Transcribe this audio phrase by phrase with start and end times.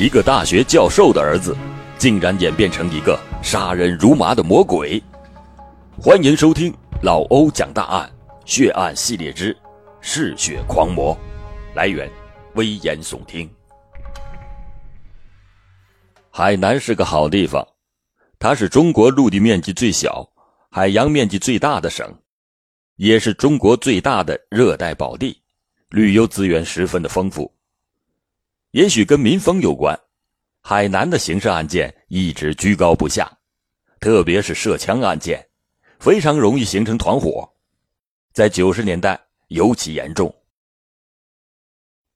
[0.00, 1.54] 一个大学教授的儿子，
[1.98, 4.98] 竟然演变成一个杀人如麻的魔鬼。
[6.00, 8.10] 欢迎收听老欧讲大案
[8.46, 9.52] 血案系列之
[10.00, 11.14] 《嗜血狂魔》，
[11.76, 12.10] 来源
[12.54, 13.46] 危言耸听。
[16.30, 17.62] 海南是个好地方，
[18.38, 20.26] 它是中国陆地面积最小、
[20.70, 22.10] 海洋面积最大的省，
[22.96, 25.42] 也是中国最大的热带宝地，
[25.90, 27.52] 旅游资源十分的丰富。
[28.72, 29.98] 也许跟民风有关，
[30.62, 33.28] 海南的刑事案件一直居高不下，
[33.98, 35.44] 特别是涉枪案件，
[35.98, 37.52] 非常容易形成团伙，
[38.32, 40.32] 在九十年代尤其严重。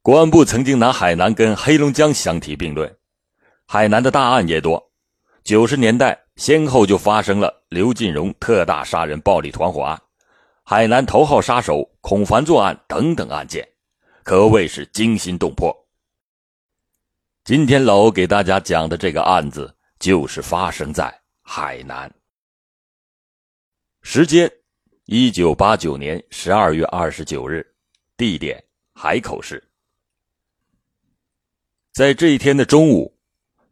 [0.01, 2.97] 公安部曾经拿海南跟黑龙江相提并论，
[3.67, 4.93] 海南的大案也多，
[5.43, 10.01] 九十年代先后就发生了刘进荣特大杀人暴力团伙案、
[10.63, 13.69] 海南头号杀手孔凡作案等等案件，
[14.23, 15.84] 可谓是惊心动魄。
[17.45, 22.11] 今天老欧给大家讲的这个案子，就是发生在海南。
[24.01, 24.51] 时间：
[25.05, 27.63] 一九八九年十二月二十九日，
[28.17, 28.65] 地点：
[28.95, 29.63] 海口市。
[31.93, 33.15] 在这一天的中午，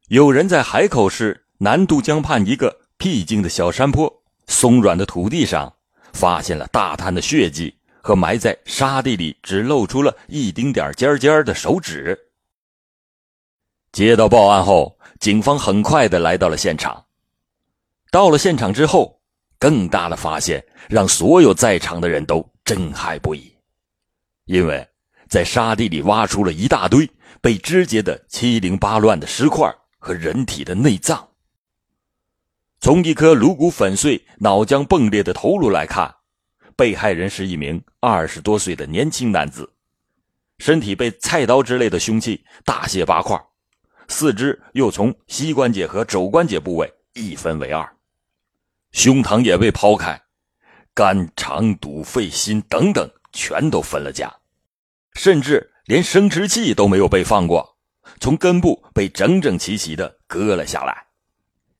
[0.09, 5.75] 有人在海口市南渡江畔一个僻静的小山坡松软的土地上，
[6.13, 12.29] 发现了大滩的血迹和埋在沙地里只露出了一丁点尖尖的手指。
[13.93, 17.05] 接到报案后，警方很快的来到了现场。
[18.11, 19.21] 到了现场之后，
[19.59, 23.55] 更大的发现让所有在场的人都震撼不已，
[24.47, 24.89] 因为
[25.29, 27.09] 在沙地里挖出了一大堆
[27.43, 31.29] 被肢解的七零八乱的尸块和人体的内脏。
[32.81, 36.13] 从一颗颅骨粉碎、脑浆迸裂的头颅来看，
[36.75, 39.71] 被害人是一名二十多岁的年轻男子，
[40.59, 43.39] 身体被菜刀之类的凶器大卸八块。
[44.09, 47.97] 四肢又从膝关节和肘关节部位一分为二，
[48.93, 50.21] 胸膛也被剖开，
[50.95, 54.33] 肝、肠、肚、肺、心等等全都分了家，
[55.15, 57.77] 甚至连生殖器都没有被放过，
[58.21, 61.07] 从根部被整整齐齐的割了下来。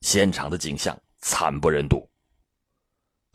[0.01, 2.09] 现场的景象惨不忍睹。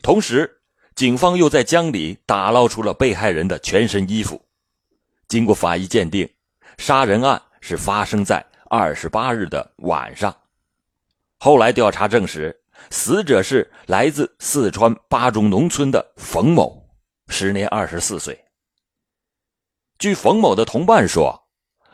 [0.01, 0.61] 同时，
[0.95, 4.45] 警方又在江里打捞出了被害人的全身衣服。
[5.27, 6.29] 经过法医鉴定，
[6.77, 8.45] 杀人案是发生在。
[8.71, 10.35] 二十八日的晚上，
[11.39, 12.55] 后来调查证实，
[12.91, 16.87] 死者是来自四川巴中农村的冯某，
[17.29, 18.45] 时年二十四岁。
[19.97, 21.47] 据冯某的同伴说，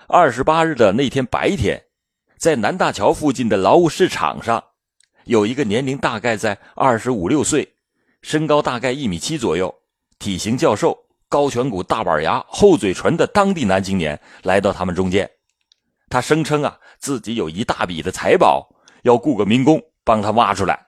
[0.09, 1.81] 二十八日的那天白天，
[2.37, 4.61] 在南大桥附近的劳务市场上，
[5.23, 7.73] 有一个年龄大概在二十五六岁，
[8.21, 9.73] 身高大概一米七左右，
[10.19, 15.31] 体型较瘦，高颧骨、大板牙、厚嘴唇的当地男青年来到他们中间。
[16.15, 18.65] 他声称啊，自己有一大笔的财宝，
[19.03, 20.87] 要雇个民工帮他挖出来。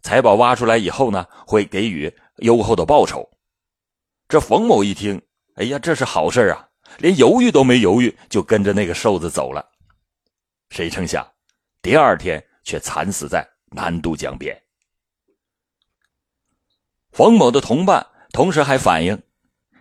[0.00, 3.28] 财宝挖出来以后呢，会给予优厚的报酬。
[4.26, 5.20] 这冯某一听，
[5.56, 6.66] 哎呀，这是好事啊，
[6.96, 9.62] 连犹豫都没犹豫，就跟着那个瘦子走了。
[10.70, 11.30] 谁成想，
[11.82, 14.58] 第二天却惨死在南渡江边。
[17.12, 19.22] 冯某的同伴同时还反映，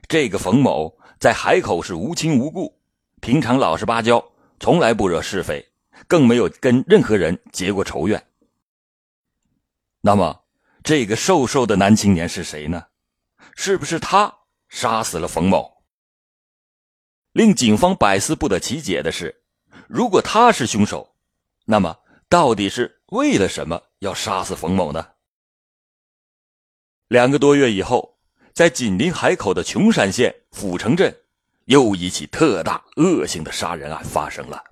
[0.10, 2.78] 这个冯某在海口是无亲无故，
[3.22, 4.22] 平常老实巴交。
[4.60, 5.72] 从来不惹是非，
[6.08, 8.28] 更没有跟任何人结过仇怨。
[10.02, 10.46] 那么，
[10.84, 12.88] 这个瘦瘦的男青年是谁呢？
[13.56, 15.84] 是不是他杀死了冯某？
[17.32, 19.44] 令警方百思不得其解的是，
[19.88, 21.16] 如果他是凶手，
[21.66, 21.98] 那么
[22.30, 25.14] 到底是为了什么要杀死冯某呢？
[27.08, 28.20] 两个多月以后，
[28.54, 31.23] 在紧邻海口的琼山县府城镇。
[31.66, 34.64] 又一起特大恶性的杀人案发生了。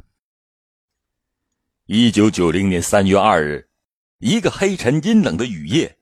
[1.86, 3.70] 一九九零年三月二日，
[4.20, 5.98] 一个黑沉阴冷的雨夜，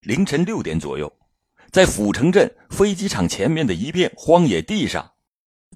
[0.00, 1.10] 凌晨六点左右，
[1.70, 5.12] 在阜城镇飞机场前面的一片荒野地上，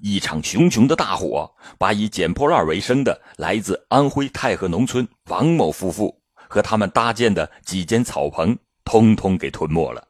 [0.01, 10.07] 一场熊熊的大火把以捡破烂为生的来自安徽太和农村王某夫妇和他们搭建的几间草棚通通给吞没了。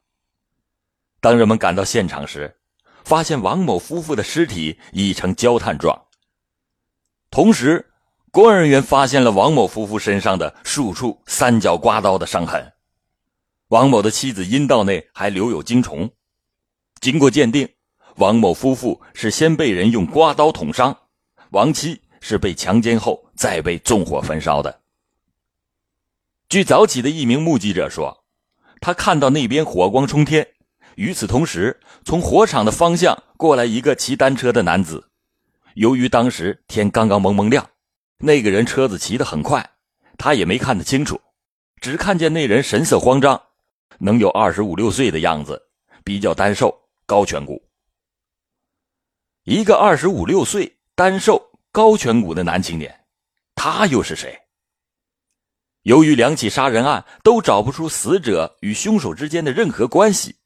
[1.22, 2.58] 当人们赶到现场时，
[3.06, 6.06] 发现王某夫妇的尸体已成焦炭状。
[7.30, 7.92] 同时，
[8.32, 12.74] 公安人员发现了王某夫妇身上的数处三角刮刀的伤痕。
[13.68, 16.10] 王某的妻子阴道内还留有精虫。
[17.00, 17.70] 经过鉴定，
[18.16, 20.98] 王某夫妇是先被人用刮刀捅伤，
[21.52, 24.82] 亡妻是被强奸后再被纵火焚烧的。
[26.50, 28.24] 据早起的一名目击者说，
[28.82, 30.55] 他看到那边火光冲天。
[30.96, 35.10] 与此同时，从火场的方向过来一个骑单车的男子。
[35.76, 37.70] 由于当时天刚刚蒙蒙亮，
[38.20, 39.72] 那个人车子骑得很快，
[40.18, 41.20] 他也没看得清楚，
[41.82, 43.42] 只看见那人神色慌张，
[44.00, 45.62] 能有二十五六岁的样子，
[46.04, 46.74] 比较单瘦，
[47.06, 47.62] 高颧骨。
[49.44, 53.06] 一个二十五六岁、单瘦、高颧骨的男青年，
[53.54, 54.40] 他又是谁？
[55.84, 60.38] 由于两起杀人案都找不出死者与凶手之间的任何关系，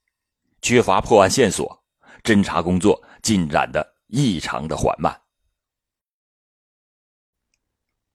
[0.61, 1.83] 缺乏破案线索，
[2.23, 5.21] 侦查工作进展的异常的缓慢。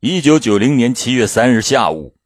[0.01, 2.17] 一九九零年七月三日下午，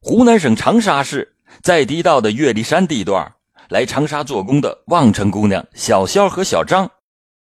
[0.00, 3.34] 湖南省长沙市在地道的岳麓山地段，
[3.68, 6.88] 来长沙做工的望城姑娘小肖和小张，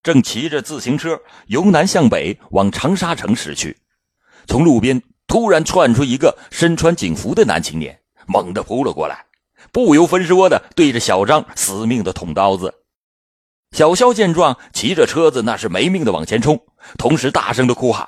[0.03, 3.77] 正骑着自行车由南向北往长沙城驶去。
[4.47, 9.27] 从路边突然窜出一个身穿警服的男青年，猛地扑了过来，
[9.73, 12.85] 不由分说的对着小张死命的捅刀子。
[13.73, 16.61] 小肖见状，骑着车子那是没命的往前冲，
[16.99, 18.07] 同时大声的哭喊。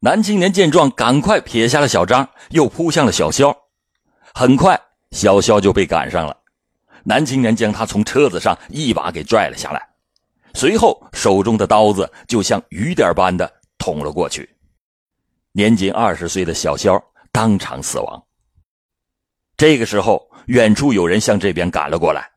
[0.00, 3.56] 男青年见状，赶快撇下了小张，又扑向了小肖。
[4.34, 4.78] 很快，
[5.12, 6.36] 小肖就被赶上了。
[7.04, 9.88] 男青年将他从车子上一把给拽了下来，
[10.52, 14.54] 随后手中的刀子就像雨点般的捅了过去。
[15.52, 17.02] 年仅二十岁的小肖
[17.32, 18.22] 当场死亡。
[19.56, 22.30] 这个时候，远处有人向这边赶了过来。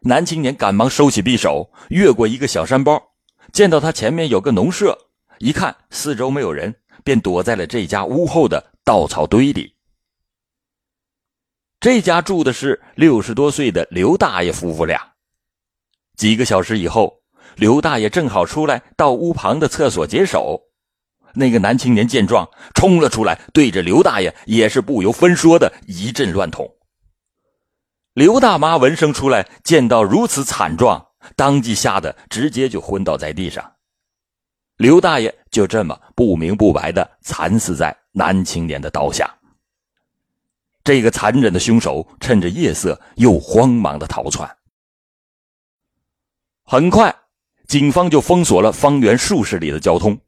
[0.00, 3.02] 男青年赶忙收起匕首，越过一个小山包，
[3.52, 5.08] 见到他前面有个农舍，
[5.38, 6.74] 一看四周没有人。
[7.04, 9.76] 便躲在了这家屋后的稻草堆里。
[11.78, 15.12] 这家住的是六十多岁的刘大爷夫妇俩。
[16.16, 17.22] 几个小时以后，
[17.54, 20.60] 刘大爷正好出来到屋旁的厕所解手。
[21.36, 26.68] 那个男青年见状，冲了出来，对着刘大爷也是不由分说的一阵乱捅。
[28.14, 33.74] 刘大妈闻声出来，见到如此惨状，当即吓得直接就昏倒在地上。
[34.78, 39.32] 刘大爷就这么不明不白的惨死在男青年的刀下。
[40.84, 44.48] 这个残忍的凶手趁着夜色又慌忙的逃窜。
[46.62, 47.14] 很快，
[47.66, 50.18] 警方就封锁了方圆数十里的交通，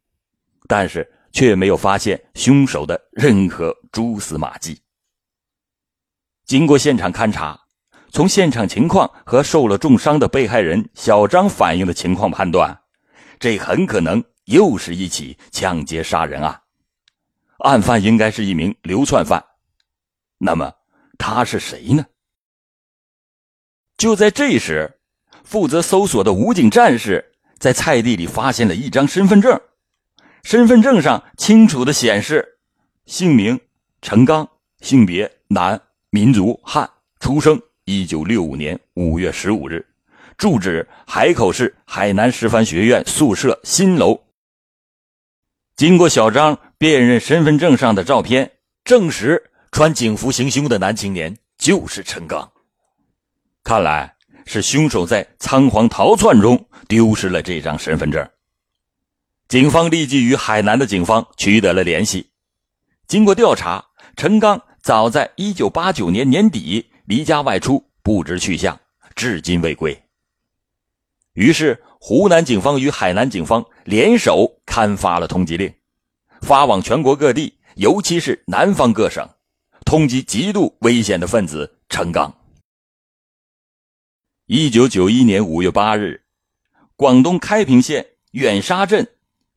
[0.67, 4.81] 但是却没有发现凶手的任何蛛丝马迹。
[6.47, 7.61] 经过现场勘查，
[8.11, 12.81] 从现场情况和受了重伤的被害人小张反映的情况判断，
[13.39, 14.25] 这很可能。
[14.49, 16.63] 又是一起抢劫杀人案，
[17.59, 19.45] 案犯应该是一名流窜犯。
[20.39, 20.73] 那么
[21.19, 22.07] 他是谁呢？
[23.99, 25.01] 就在这时，
[25.45, 29.61] 负责搜索的武警战士在菜地里发现了一张身份证，
[30.43, 32.59] 身份证上清楚的显示
[33.07, 33.59] 姓名
[34.01, 34.49] 陈刚，
[34.81, 35.81] 性别男，
[36.11, 36.89] 民族汉，
[37.21, 39.85] 出生一九六五年五月十五日，
[40.37, 44.21] 住址海口市海南师范学院宿舍新楼。
[45.77, 48.51] 经过小张辨认身份证上的照片，
[48.85, 52.51] 证实穿警服行凶的男青年就是陈刚。
[53.65, 54.15] 看来
[54.47, 58.29] 是凶手在仓皇逃窜中丢失了这张身份证。
[59.49, 62.31] 警方立即与海南的警方取得了联系。
[63.07, 63.85] 经过调查，
[64.17, 68.79] 陈刚早在1989年年底离家外出，不知去向，
[69.15, 70.01] 至今未归。
[71.33, 71.83] 于是。
[72.01, 75.75] 湖南警方与海南警方联手刊发了通缉令，
[76.43, 79.29] 发往全国各地，尤其是南方各省，
[79.85, 82.33] 通缉极度危险的分子陈刚。
[84.47, 86.23] 一九九一年五月八日，
[86.95, 89.09] 广东开平县远沙镇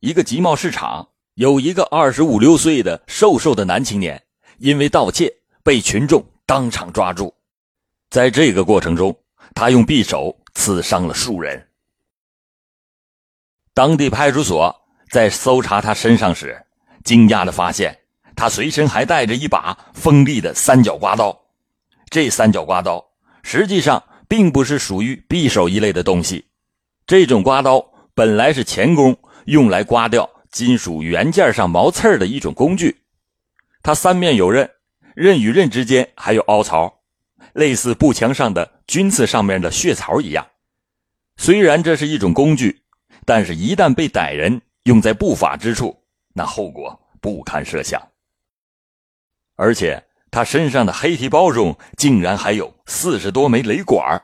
[0.02, 4.20] 一个集贸市场，有一个二十五六岁的瘦瘦的男青年，
[4.58, 5.32] 因为盗窃
[5.62, 7.32] 被群众当场抓住，
[8.10, 9.16] 在这个过程中，
[9.54, 11.68] 他用匕首刺伤了数人。
[13.74, 14.74] 当地派出所，
[15.08, 16.60] 在搜查他身上时，
[17.04, 17.96] 惊讶的发现
[18.34, 21.40] 他随身还带着一把锋利的三角刮刀。
[22.10, 23.06] 这三角刮刀
[23.44, 26.48] 实际上并不是属于匕首一类的东西，
[27.06, 33.02] 这种刮刀本来是钳工用来刮掉金属元件上毛刺的一种工具。
[33.82, 34.70] 它三面有刃，
[35.14, 37.00] 刃与刃之间还有凹槽，
[37.52, 40.46] 类似步枪上的军刺上面的血槽一样。
[41.36, 42.80] 虽然这是一种工具。
[43.24, 45.96] 但是，一旦被歹人用在不法之处，
[46.34, 48.02] 那后果不堪设想。
[49.54, 54.20] 而且，他身上的黑皮包中竟然还有四十多枚雷管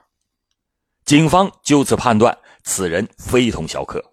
[1.04, 4.04] 警方就此判断，此人非同小可，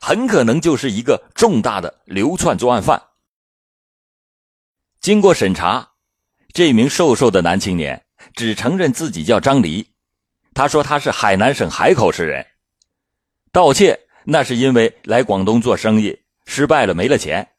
[0.00, 3.00] 很可能就是一个重大的流窜作案犯。
[5.00, 5.90] 经过审查，
[6.52, 8.04] 这名瘦瘦的男青年
[8.34, 9.90] 只承认自己叫张黎，
[10.54, 12.46] 他说他是海南省海口市人，
[13.52, 14.06] 盗窃。
[14.24, 17.52] 那是因为来广东做生意失败了，没了钱，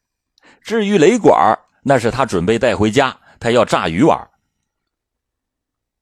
[0.62, 4.30] 至于雷管，那是他准备带回家，他要炸鱼丸。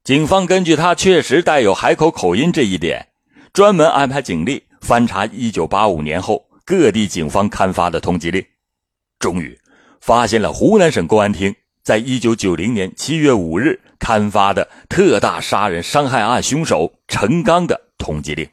[0.04, 3.08] 警方根据他确实带有海口口音这一点，
[3.54, 8.44] 专门安排警力翻查1985年后各地警方刊发的通缉令，
[9.18, 9.58] 终于
[10.00, 18.48] 发现了湖南省公安厅在1990年7月5日刊发的特大杀人伤害案凶手陈刚的通缉令。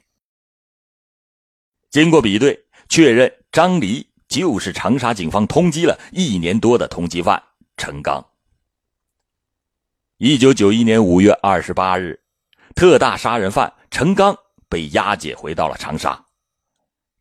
[1.90, 7.42] 经过比对，确认张黎就是长沙警方通缉了一年多的通缉犯
[7.78, 8.26] 陈刚。
[10.18, 12.20] 一九九一年五月二十八日，
[12.76, 14.38] 特大杀人犯陈刚
[14.70, 16.26] 被押解回到了长沙。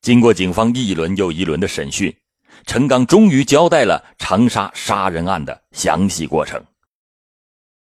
[0.01, 2.17] 经过警方一轮又一轮的审讯，
[2.65, 6.65] 陈刚终于交代了长沙杀人案的详细过程。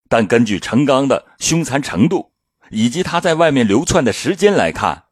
[0.08, 2.32] 但根据陈刚的凶残程度
[2.70, 5.04] 以及他在外面流窜的时间来看，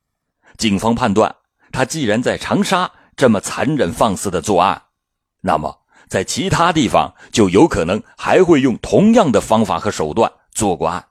[0.57, 1.35] 警方判断
[1.73, 4.83] 他既然在长沙这么残忍放肆的作案，
[5.41, 5.81] 那么。
[6.07, 11.09] 在其他地方就有可能还会用同样的方法和手段做过案。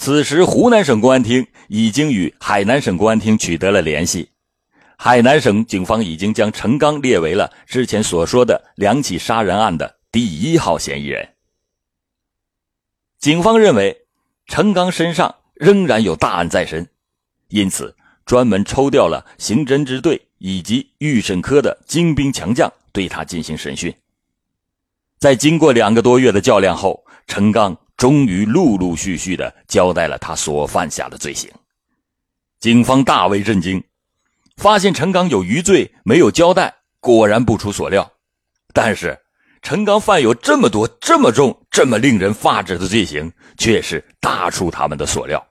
[0.00, 4.30] 此时，湖南省公安厅已经与海南省公安厅取得了联系，
[4.96, 11.28] 海南省警方已经将陈刚列为了之前所说的两起杀人案的第一号嫌疑人。
[13.18, 14.06] 警方认为，
[14.46, 16.88] 陈刚身上仍然有大案在身，
[17.48, 22.72] 因此专门抽调了刑侦支队以及预审科的精兵强将。
[22.90, 23.94] 对他进行审讯，
[25.18, 31.50] 在经过两个多月的较量后，陈刚终于陆陆续续的交代了他所犯下的罪行。
[32.58, 33.84] 警方大为震惊，
[34.56, 38.10] 发现陈刚有余罪没有交代，果然不出所料。
[38.72, 39.20] 但是，
[39.60, 45.46] 陈刚犯有这么多、这么重、这么令人发指的罪行，却是大出他们的所料。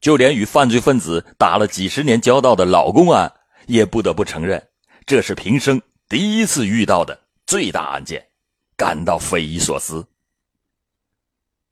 [0.00, 3.32] 就连与犯罪分子打了几十年交道的老公安，
[3.68, 4.60] 也不得不承认。
[5.06, 7.16] 这是平生第一次遇到的
[7.46, 8.26] 最大案件，
[8.76, 10.04] 感到匪夷所思。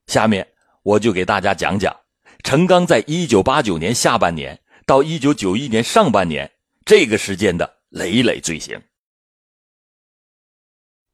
[0.08, 0.48] 下面
[0.82, 1.94] 我就给大家讲讲
[2.42, 6.50] 陈刚在1989年下半年到1991年上半年
[6.84, 8.82] 这个时间的累累罪行。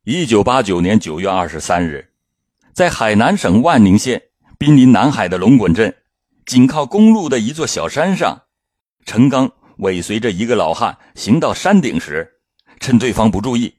[0.05, 2.13] 1989年9月23日，
[2.73, 4.23] 在海南省万宁县
[4.59, 5.95] 濒临南海的龙滚镇，
[6.47, 8.45] 紧靠公路的一座小山上，
[9.05, 9.53] 陈刚。
[9.79, 12.39] 尾随着一个老汉行到山顶时，
[12.79, 13.75] 趁对方不注意，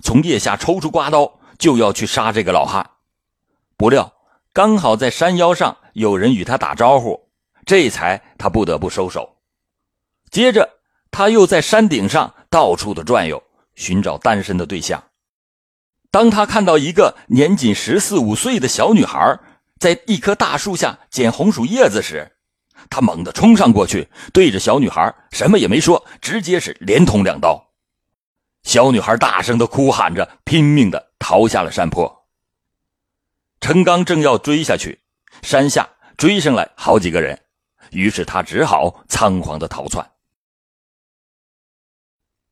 [0.00, 2.88] 从腋下抽出刮刀，就要去杀这个老汉。
[3.76, 4.12] 不料
[4.52, 7.28] 刚好在山腰上有人与他打招呼，
[7.64, 9.36] 这才他不得不收手。
[10.28, 10.68] 接着
[11.12, 13.40] 他又在山顶上到处的转悠，
[13.76, 15.04] 寻找单身的对象。
[16.10, 19.38] 当他看到一个年仅十四五岁的小女孩
[19.78, 22.32] 在一棵大树下捡红薯叶子时，
[22.88, 27.70] 他猛地冲上过去，对着小女孩什么也没说，直接是连捅两刀。
[28.64, 32.19] 小女孩大声的哭喊着，拼命的逃下了山坡。
[33.60, 34.98] 陈刚正要追下去，
[35.42, 37.38] 山下追上来好几个人，
[37.92, 40.10] 于是他只好仓皇的逃窜。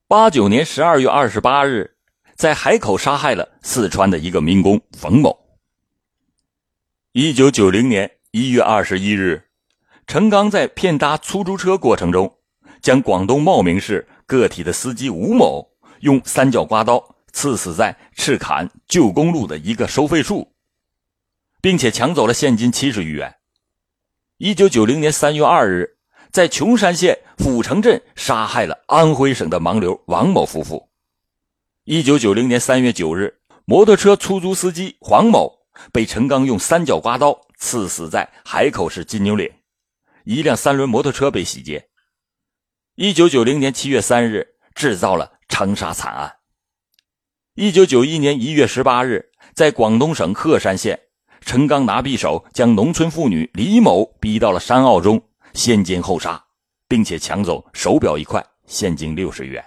[0.06, 1.96] 八九年十二月二十八日，
[2.36, 5.36] 在海口杀害了四川的一个民工冯某。
[7.12, 9.48] 一九九零年一月二十一日。
[10.06, 12.38] 陈刚在骗搭出租车过程中，
[12.80, 15.66] 将广东茂名市个体的司机吴某
[16.00, 20.50] 用三角刮刀刺死在赤坎旧公路的一个收费处，
[21.60, 23.36] 并且抢走了现金七十余元。
[24.36, 25.98] 一九九零年三月二日，
[26.30, 30.88] 在琼山县府城镇杀害了安徽省的盲流王某夫妇。
[31.84, 39.50] 一九九零年三月九日，摩托车出租司机黄某被陈刚用三角刮刀刺死在海口市金牛岭。
[40.24, 41.88] 一辆三轮摩托车被洗劫。
[42.94, 46.36] 一九九零年七月三日，制造了长沙惨案。
[47.54, 51.00] 一九九一年一月十八日，在广东省鹤山县，
[51.40, 55.22] 陈刚拿匕首将农村妇女李某逼到了山坳中，
[55.54, 56.44] 先奸后杀，
[56.86, 59.64] 并且抢走手表一块，现金六十元。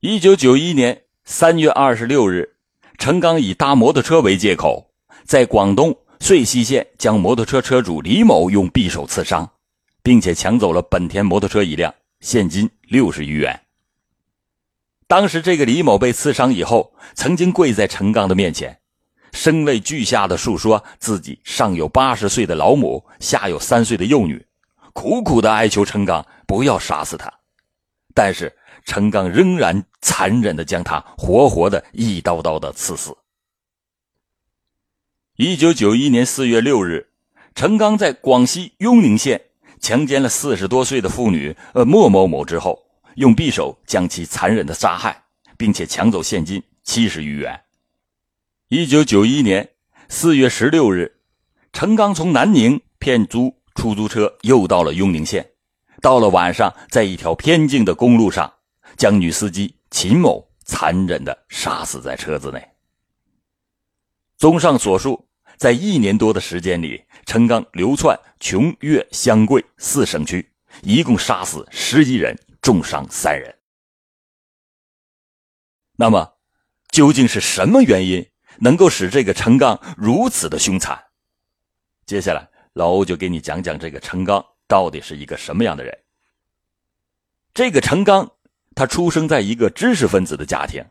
[0.00, 2.56] 一九九一年三月二十六日，
[2.98, 4.90] 陈刚以搭摩托车为借口，
[5.24, 5.96] 在广东。
[6.20, 9.48] 遂溪县将摩托车车主李某用匕首刺伤，
[10.02, 13.60] 并且抢走了本田摩托车一辆，现金六十余元。
[15.06, 18.80] 当时这个李某被刺伤以后，曾经跪在陈刚的面前，
[19.32, 24.44] 声泪俱下的述说自己上有八十岁的老母，下有三岁的幼女，
[24.92, 27.32] 苦苦的哀求陈刚不要杀死他。
[28.14, 28.52] 但是
[28.84, 33.16] 陈刚仍然残忍的将他活活的一刀刀的刺死。
[35.36, 37.10] 一九九一年四月六日，
[37.54, 39.40] 陈刚在广西雍宁县
[39.78, 42.76] 强奸了四十多岁的妇女呃莫某某之后，
[43.14, 45.22] 用匕首将其残忍的杀害，
[45.56, 47.60] 并且抢走现金七十余元。
[48.70, 49.70] 一九九一年
[50.10, 51.22] 四月十六日，
[51.72, 55.52] 陈刚从南宁骗租出租车，又到了雍宁县。
[56.02, 58.52] 到了晚上，在一条偏静的公路上，
[58.94, 62.62] 将女司机秦某残忍的杀死在车子内。
[64.36, 70.46] 综上所述，在一年多的时间里，陈刚流窜琼粤湘桂四省区，
[70.82, 73.54] 一共杀死十一人，重伤三人。
[75.96, 76.34] 那么，
[76.90, 78.28] 究竟是什么原因
[78.60, 80.98] 能够使这个陈刚如此的凶残？
[82.06, 85.98] 接下来，老欧就给你讲讲这个陈刚到底是一个什么样的人。
[87.54, 88.30] 这个陈刚，
[88.74, 90.84] 他出生在一个知识分子的家庭。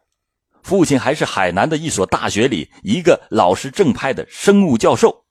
[0.63, 5.23] 父亲还是海南的一所大学里一个老实正派的生物教授，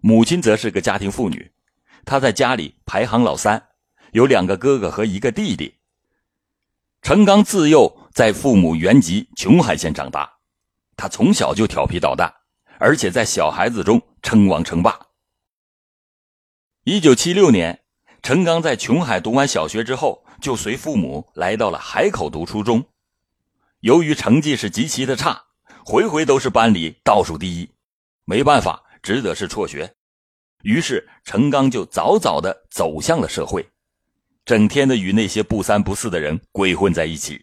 [0.00, 1.52] 母亲则是个家庭妇女，
[2.06, 3.62] 她在家里排行老三，
[4.12, 5.74] 有两个哥哥和一个弟弟。
[7.02, 10.38] 陈刚自幼在父母原籍琼海县长大，
[11.00, 12.30] 他从小就调皮捣蛋，
[12.78, 15.06] 而且在小孩子中称王称霸。
[16.84, 17.82] 一九七六年，
[18.22, 22.84] 陈刚在琼海读完小学之后，就随父母来到了海口读初中。
[23.80, 25.42] 由于成绩是极其的差，
[25.86, 27.70] 回回都是班里倒数第一，
[28.26, 29.94] 没办法，只得是辍学。
[30.64, 33.66] 于是陈刚就早早的走向了社会，
[34.44, 37.42] 整天的与那些不三不四的人鬼混在一起。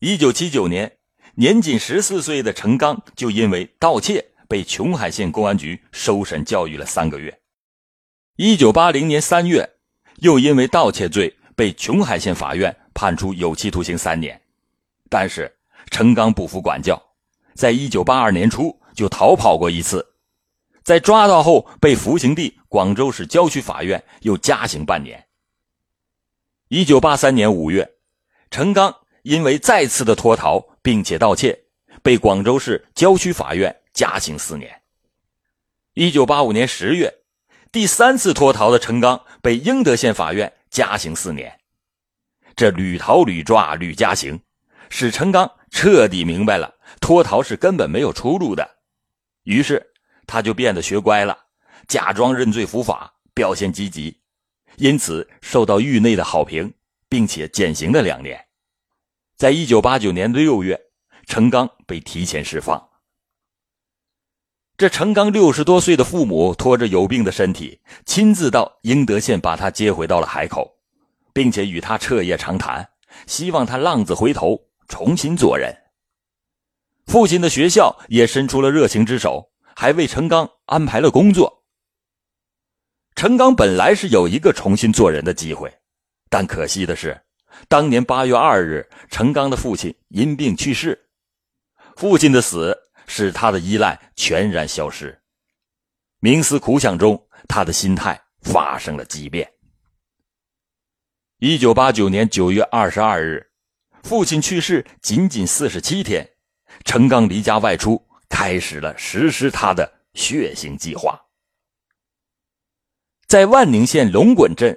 [0.00, 0.98] 一九七九年，
[1.40, 7.40] 年仅十四岁的陈刚就因为盗窃被琼海县公安局收审教育了三个月。
[8.36, 9.76] 一九八零年三月，
[10.16, 14.38] 又因为盗窃罪被琼海县法院判处有期徒刑三年。
[15.08, 15.50] 但是
[15.90, 17.02] 陈刚不服管教，
[17.54, 20.06] 在一九八二年初就逃跑过一次，
[20.82, 25.26] 在抓到后被服刑地广州市郊区法院又加刑半年。
[26.68, 27.92] 一九八三年五月，
[28.50, 31.64] 陈刚因为再次的脱逃并且盗窃，
[32.02, 34.82] 被广州市郊区法院加刑四年。
[35.94, 37.12] 一九八五年十月，
[37.72, 41.60] 第三次脱逃的陈刚被英德县法院加刑四年。
[42.56, 44.40] 这屡逃屡抓屡加刑。
[44.92, 48.78] 使陈刚彻底明白了脱逃是根本没有出路的，
[49.44, 49.92] 于是
[50.26, 51.46] 他就变得学乖了，
[51.86, 54.18] 假装认罪伏法，表现积极，
[54.78, 56.74] 因此受到狱内的好评，
[57.08, 58.44] 并且减刑了两年。
[59.40, 60.78] 在一九八九年的六月，
[61.24, 62.90] 陈刚被提前释放。
[64.76, 70.76] 这陈刚六十多岁的父母拖着有病的身体，亲自到英德县把他接回到了海口，
[71.32, 72.86] 并且与他彻夜长谈，
[73.26, 74.60] 希望他浪子回头。
[74.88, 75.74] 重新做人。
[77.06, 81.64] 父亲的学校也伸出了热情之手，还为陈刚安排了工作。
[83.14, 85.72] 陈刚本来是有一个重新做人的机会，
[86.28, 87.18] 但可惜的是，
[87.68, 91.08] 当年八月二日，陈刚的父亲因病去世。
[91.96, 95.20] 父亲的死使他的依赖全然消失，
[96.20, 99.52] 冥思苦想中，他的心态发生了畸变。
[101.38, 103.48] 一九八九年九月二十二日。
[104.02, 106.26] 父亲去世仅仅四十七天，
[106.86, 111.20] 陈刚离家外出，开始了实施他的血腥计划。
[113.26, 114.74] 在万宁县龙滚镇，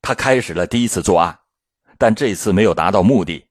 [0.00, 1.40] 他开始了第一次作案，
[2.00, 3.44] 但这次没有达到目的。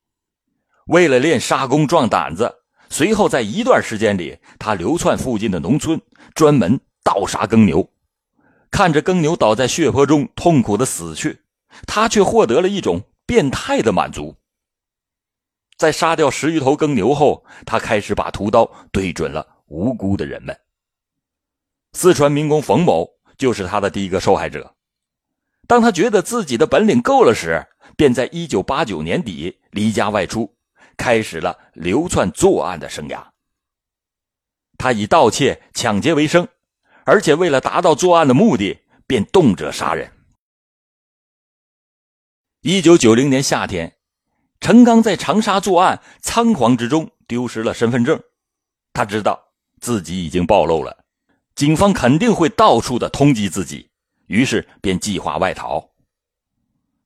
[0.88, 2.51] 为了练杀功壮胆子，
[2.89, 6.01] 随后在一段时间里，他流窜附近的农村，
[6.33, 7.88] 专门盗杀耕牛。
[8.71, 11.41] 看着耕牛倒在血泊中痛苦的死去，
[11.85, 14.35] 他却获得了一种变态的满足。
[15.77, 20.57] 在杀掉十余头耕牛后，他开始把屠刀对准了无辜的人们。
[21.93, 23.07] 四川民工冯某
[23.38, 24.73] 就是他的第一个受害者。
[25.67, 27.67] 当他觉得自己的本领够了时，
[27.99, 30.55] 便在一九八九年底离家外出，
[30.95, 33.21] 开始了流窜作案的生涯。
[34.77, 36.47] 他以盗窃、抢劫为生，
[37.03, 40.13] 而且为了达到作案的目的，便动辄杀人。
[42.62, 43.97] 一九九零年夏天。
[44.62, 48.23] 陈刚在长沙作案，仓皇之中丢失了身份证。
[48.93, 51.03] 他知道自己已经暴露了，
[51.53, 53.89] 警方肯定会到处的通缉自己，
[54.27, 55.88] 于是便计划外逃。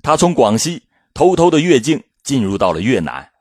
[0.03, 3.31] 他从广西偷偷的越境进入到了越南，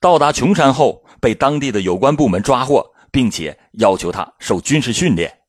[0.00, 5.40] 到达琼山后被当地的有关部门抓获，并且要求他受军事训练，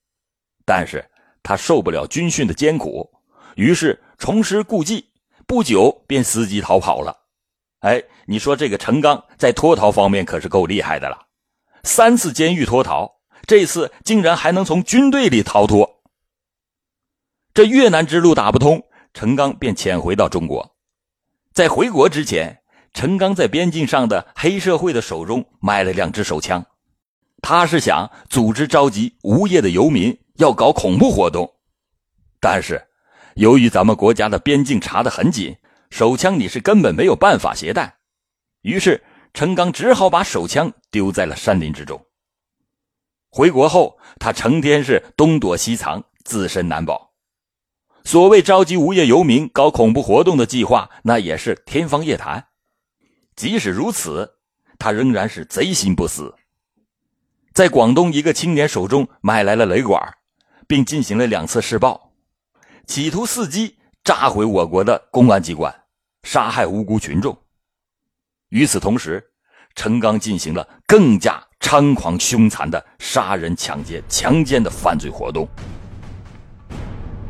[0.66, 1.10] 但是
[1.42, 3.10] 他受不了军训的艰苦，
[3.56, 5.10] 于是重施故技，
[5.48, 7.16] 不久便伺机逃跑了。
[7.80, 11.28] 哎，你说这个陈刚在脱逃方面可是够厉害的了，
[11.84, 16.04] 三次监狱脱逃，这次竟然还能从军队里逃脱。
[17.54, 18.84] 这越南之路打不通，
[19.16, 20.76] 陈刚便潜回到中国，
[21.54, 22.62] 在回国之前，
[22.94, 26.66] 陈刚在边境上的黑社会的手中买了两支手枪，
[27.42, 31.50] 他是想组织召集无业的游民，要搞恐怖活动。
[32.42, 32.86] 但是，
[33.36, 35.56] 由于咱们国家的边境查得很紧，
[35.90, 37.96] 手枪你是根本没有办法携带。
[38.64, 39.02] 于是，
[39.34, 42.06] 陈刚只好把手枪丢在了山林之中。
[43.30, 47.15] 回国后，他成天是东躲西藏，自身难保。
[48.06, 52.46] 所谓召集无业游民搞恐怖活动的计划，那也是天方夜谭。
[53.36, 54.36] 即使如此，
[54.78, 56.36] 他仍然是贼心不死，
[57.52, 60.00] 在广东一个青年手中买来了雷管，
[60.68, 62.12] 并进行了两次试爆，
[62.86, 65.74] 企图伺机炸毁我国的公安机关，
[66.22, 67.36] 杀害无辜群众。
[68.50, 69.32] 与此同时，
[69.74, 75.50] 陈刚进行了更加猖狂凶残的杀人、抢劫、强奸的犯罪活动。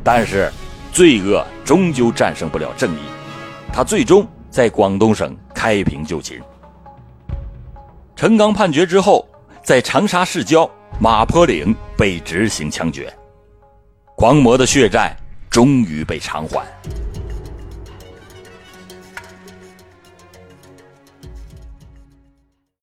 [0.04, 0.52] 但是，
[0.96, 3.00] 罪恶终究战胜不了正义，
[3.74, 6.42] 他最终在广东省开平就擒。
[8.16, 9.28] 陈刚判决之后，
[9.62, 10.66] 在长沙市郊
[10.98, 13.14] 马坡岭被执行枪决，
[14.16, 15.14] 狂魔的血债
[15.50, 16.66] 终于被偿还。